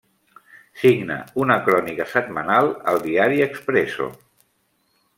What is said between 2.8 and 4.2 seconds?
al diari Expresso.